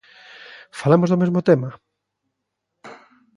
[0.79, 1.69] ¿Falamos do mesmo tema?